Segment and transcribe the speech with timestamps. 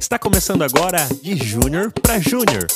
[0.00, 2.66] Está começando agora de Júnior para Júnior.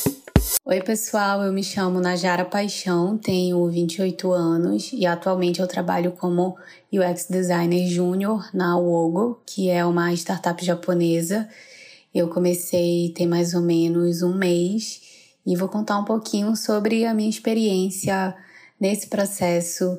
[0.67, 6.55] Oi, pessoal, eu me chamo Najara Paixão, tenho 28 anos e atualmente eu trabalho como
[6.92, 11.48] UX Designer Júnior na Wogo, que é uma startup japonesa.
[12.14, 15.00] Eu comecei tem mais ou menos um mês
[15.46, 18.36] e vou contar um pouquinho sobre a minha experiência
[18.79, 19.98] nesse processo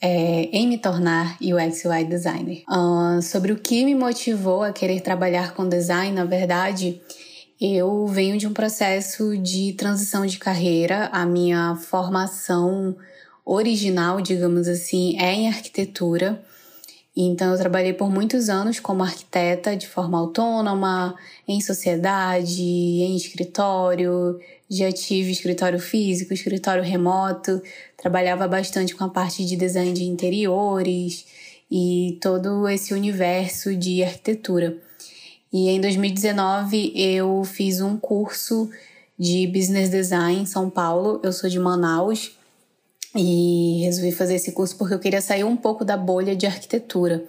[0.00, 2.62] é, em me tornar UX UI designer.
[2.68, 7.00] Uh, sobre o que me motivou a querer trabalhar com design, na verdade,
[7.60, 11.08] eu venho de um processo de transição de carreira.
[11.12, 12.96] A minha formação
[13.44, 16.42] original, digamos assim, é em arquitetura.
[17.16, 21.14] Então, eu trabalhei por muitos anos como arquiteta de forma autônoma,
[21.48, 24.38] em sociedade, em escritório.
[24.68, 27.62] Já tive escritório físico, escritório remoto.
[27.96, 31.24] Trabalhava bastante com a parte de design de interiores
[31.70, 34.76] e todo esse universo de arquitetura.
[35.52, 38.68] E em 2019 eu fiz um curso
[39.18, 41.20] de business design em São Paulo.
[41.22, 42.32] Eu sou de Manaus
[43.14, 47.24] e resolvi fazer esse curso porque eu queria sair um pouco da bolha de arquitetura.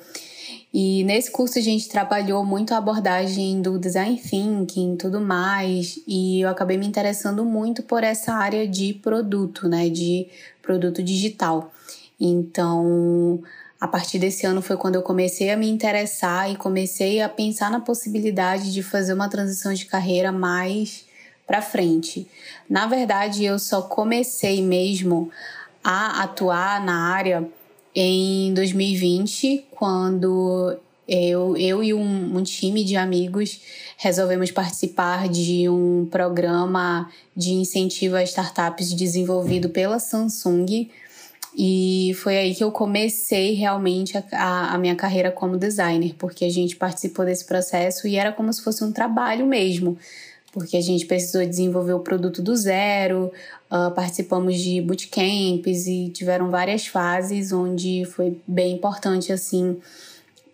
[0.79, 5.99] E nesse curso a gente trabalhou muito a abordagem do design thinking e tudo mais,
[6.07, 10.27] e eu acabei me interessando muito por essa área de produto, né, de
[10.61, 11.73] produto digital.
[12.21, 13.41] Então,
[13.81, 17.71] a partir desse ano foi quando eu comecei a me interessar e comecei a pensar
[17.71, 21.05] na possibilidade de fazer uma transição de carreira mais
[21.47, 22.27] para frente.
[22.69, 25.31] Na verdade, eu só comecei mesmo
[25.83, 27.49] a atuar na área
[27.99, 33.59] em 2020, quando eu, eu e um, um, time de amigos
[33.97, 40.91] resolvemos participar de um programa de incentivo a startups desenvolvido pela Samsung.
[41.57, 46.51] E foi aí que eu comecei realmente a, a minha carreira como designer, porque a
[46.51, 49.97] gente participou desse processo e era como se fosse um trabalho mesmo
[50.51, 53.31] porque a gente precisou desenvolver o produto do zero,
[53.71, 59.77] uh, participamos de bootcamps e tiveram várias fases onde foi bem importante assim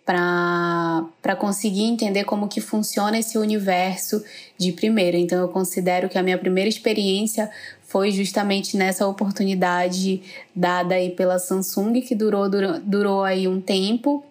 [0.04, 4.22] para conseguir entender como que funciona esse universo
[4.58, 5.16] de primeira.
[5.16, 7.50] Então eu considero que a minha primeira experiência
[7.82, 10.20] foi justamente nessa oportunidade
[10.54, 14.22] dada aí pela Samsung, que durou, durou, durou aí um tempo,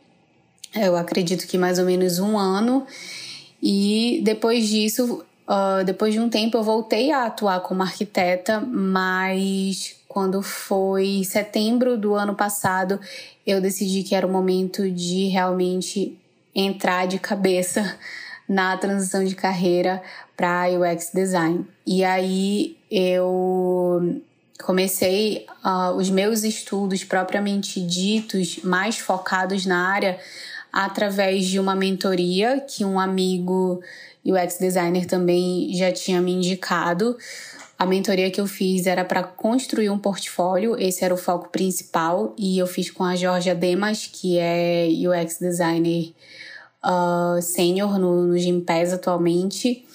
[0.76, 2.86] eu acredito que mais ou menos um ano.
[3.62, 9.96] E depois disso Uh, depois de um tempo eu voltei a atuar como arquiteta, mas
[10.08, 13.00] quando foi setembro do ano passado,
[13.46, 16.18] eu decidi que era o momento de realmente
[16.56, 17.98] entrar de cabeça
[18.48, 20.02] na transição de carreira
[20.38, 21.66] para UX design.
[21.86, 24.22] E aí eu
[24.64, 30.20] comecei uh, os meus estudos propriamente ditos, mais focados na área,
[30.72, 33.82] através de uma mentoria que um amigo
[34.26, 37.18] UX designer também já tinha me indicado.
[37.78, 42.34] A mentoria que eu fiz era para construir um portfólio, esse era o foco principal,
[42.38, 46.14] e eu fiz com a Georgia Demas, que é UX designer
[46.84, 49.86] uh, sênior no, no Gimpass atualmente.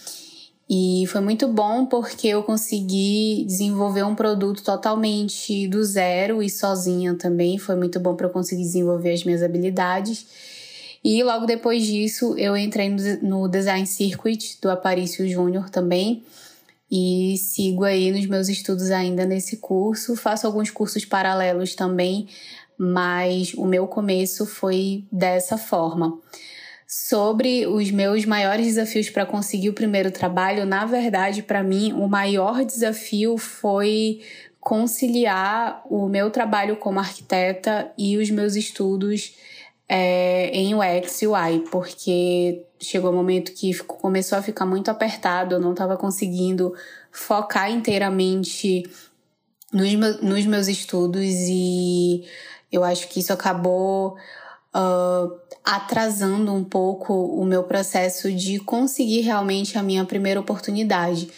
[0.71, 7.15] E foi muito bom porque eu consegui desenvolver um produto totalmente do zero e sozinha
[7.15, 7.57] também.
[7.57, 10.27] Foi muito bom para eu conseguir desenvolver as minhas habilidades.
[11.11, 16.23] E logo depois disso, eu entrei no Design Circuit do Aparício Júnior também.
[16.91, 20.15] E sigo aí nos meus estudos ainda nesse curso.
[20.15, 22.29] Faço alguns cursos paralelos também,
[22.77, 26.19] mas o meu começo foi dessa forma.
[26.87, 32.07] Sobre os meus maiores desafios para conseguir o primeiro trabalho, na verdade, para mim, o
[32.07, 34.21] maior desafio foi
[34.61, 39.33] conciliar o meu trabalho como arquiteta e os meus estudos
[39.89, 45.55] é, em UX e UI, porque chegou um momento que começou a ficar muito apertado,
[45.55, 46.75] eu não estava conseguindo
[47.11, 48.85] focar inteiramente
[49.73, 52.25] nos, nos meus estudos e
[52.71, 54.17] eu acho que isso acabou
[54.75, 61.31] uh, atrasando um pouco o meu processo de conseguir realmente a minha primeira oportunidade.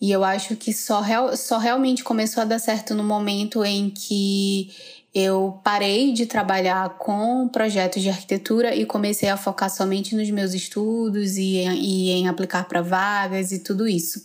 [0.00, 3.88] E eu acho que só, real, só realmente começou a dar certo no momento em
[3.88, 4.70] que
[5.14, 10.54] eu parei de trabalhar com projetos de arquitetura e comecei a focar somente nos meus
[10.54, 14.24] estudos e, e em aplicar para vagas e tudo isso.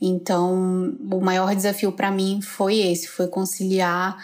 [0.00, 4.16] Então, o maior desafio para mim foi esse, foi conciliar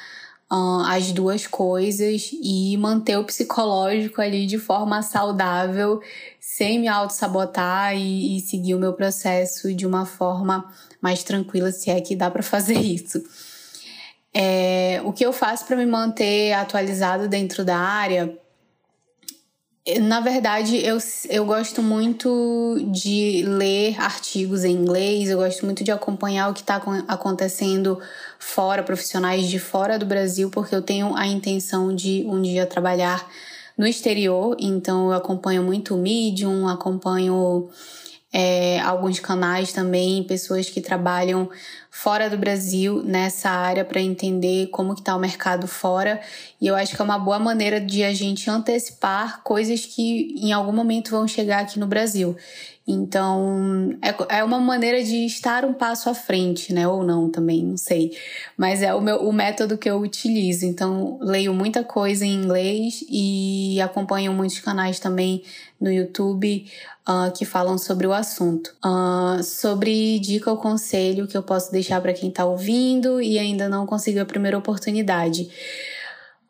[0.86, 6.00] as duas coisas e manter o psicológico ali de forma saudável,
[6.38, 11.90] sem me auto-sabotar e, e seguir o meu processo de uma forma mais tranquila, se
[11.90, 13.22] é que dá para fazer isso.
[14.34, 18.38] É, o que eu faço para me manter atualizado dentro da área
[20.00, 20.96] Na verdade, eu,
[21.29, 26.61] eu gosto muito de ler artigos em inglês, eu gosto muito de acompanhar o que
[26.61, 28.00] está acontecendo
[28.38, 33.29] fora, profissionais de fora do Brasil, porque eu tenho a intenção de um dia trabalhar
[33.76, 37.69] no exterior, então eu acompanho muito o Medium, acompanho
[38.32, 41.50] é, alguns canais também, pessoas que trabalham
[41.90, 46.19] fora do Brasil nessa área para entender como que está o mercado fora.
[46.58, 50.52] E eu acho que é uma boa maneira de a gente antecipar coisas que em
[50.52, 52.34] algum momento vão chegar aqui no Brasil.
[52.87, 56.87] Então, é, é uma maneira de estar um passo à frente, né?
[56.88, 58.17] Ou não também, não sei.
[58.56, 60.67] Mas é o, meu, o método que eu utilizo.
[60.67, 65.44] Então, leio muita coisa em inglês e acompanho muitos canais também
[65.81, 66.67] no YouTube
[67.08, 68.75] uh, que falam sobre o assunto.
[68.84, 73.69] Uh, sobre dica ou conselho que eu posso deixar para quem está ouvindo e ainda
[73.69, 75.49] não conseguiu a primeira oportunidade.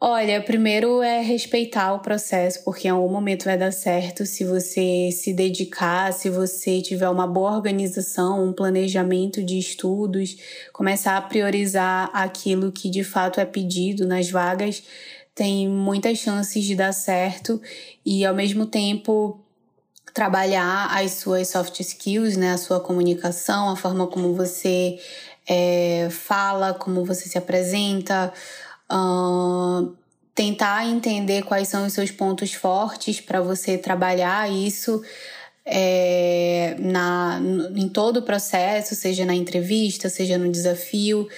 [0.05, 4.27] Olha, primeiro é respeitar o processo, porque em algum momento vai dar certo.
[4.27, 10.37] Se você se dedicar, se você tiver uma boa organização, um planejamento de estudos,
[10.73, 14.83] começar a priorizar aquilo que de fato é pedido nas vagas,
[15.37, 17.63] tem muitas chances de dar certo.
[18.05, 19.39] E ao mesmo tempo
[20.13, 24.99] trabalhar as suas soft skills, né, a sua comunicação, a forma como você
[25.49, 28.33] é, fala, como você se apresenta
[28.91, 29.95] Uh,
[30.35, 35.03] tentar entender quais são os seus pontos fortes para você trabalhar isso
[35.65, 37.41] é, na,
[37.77, 41.29] em todo o processo, seja na entrevista, seja no desafio.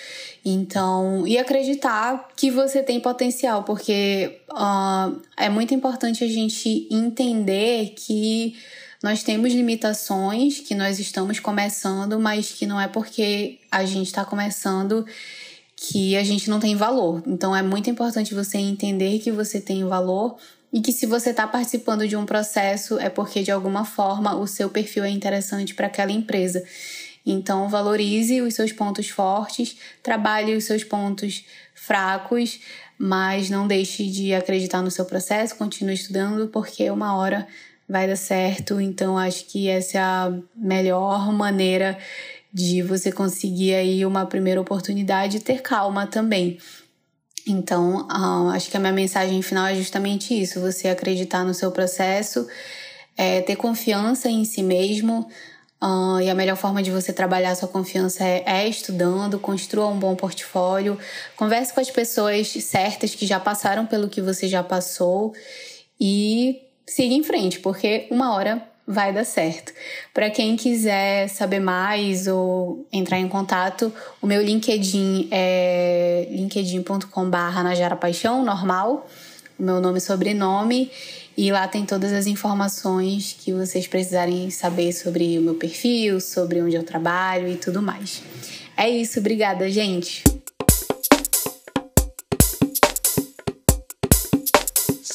[0.45, 7.95] Então, e acreditar que você tem potencial, porque uh, é muito importante a gente entender
[7.97, 8.55] que
[9.03, 14.25] nós temos limitações, que nós estamos começando, mas que não é porque a gente está
[14.25, 15.05] começando
[15.77, 17.23] que a gente não tem valor.
[17.27, 20.37] Então é muito importante você entender que você tem valor
[20.73, 24.47] e que se você está participando de um processo é porque de alguma forma o
[24.47, 26.65] seu perfil é interessante para aquela empresa.
[27.27, 31.45] Então valorize os seus pontos fortes, trabalhe os seus pontos
[31.75, 32.61] fracos,
[32.99, 37.47] mas não deixe de acreditar no seu processo, continue estudando porque uma hora
[37.89, 38.81] vai dar certo.
[38.81, 41.99] Então acho que essa é a melhor maneira
[42.55, 46.57] de você conseguir aí uma primeira oportunidade e ter calma também.
[47.45, 51.73] Então, uh, acho que a minha mensagem final é justamente isso: você acreditar no seu
[51.73, 52.47] processo,
[53.17, 55.29] é, ter confiança em si mesmo.
[55.83, 59.99] Uh, e a melhor forma de você trabalhar sua confiança é, é, estudando, construa um
[59.99, 60.99] bom portfólio,
[61.37, 65.35] converse com as pessoas certas que já passaram pelo que você já passou
[66.01, 69.73] e siga em frente, porque uma hora vai dar certo.
[70.13, 77.97] Para quem quiser saber mais ou entrar em contato, o meu LinkedIn é linkedin.com/barra Najara
[77.97, 79.07] Paixão, normal,
[79.59, 80.91] o meu nome e sobrenome.
[81.37, 86.63] E lá tem todas as informações que vocês precisarem saber sobre o meu perfil, sobre
[86.63, 88.23] onde eu trabalho e tudo mais.
[88.77, 90.34] É isso, obrigada, gente!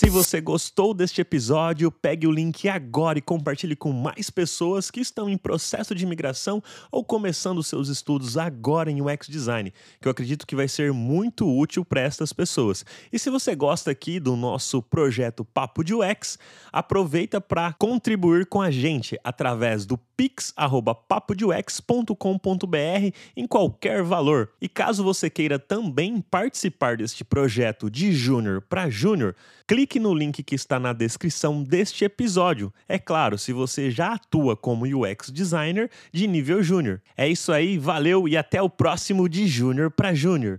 [0.10, 5.00] Se você gostou deste episódio, pegue o link agora e compartilhe com mais pessoas que
[5.00, 9.72] estão em processo de imigração ou começando seus estudos agora em UX Design,
[10.02, 12.84] que eu acredito que vai ser muito útil para estas pessoas.
[13.14, 16.40] E se você gosta aqui do nosso projeto Papo de UX,
[16.74, 24.50] aproveita para contribuir com a gente através do pix@papodeux.com.br em qualquer valor.
[24.60, 29.34] E caso você queira também participar deste projeto de júnior para júnior,
[29.66, 32.74] clique no link que está na descrição deste episódio.
[32.86, 37.02] É claro, se você já atua como UX designer de nível júnior.
[37.16, 40.58] É isso aí, valeu e até o próximo de Júnior para Júnior.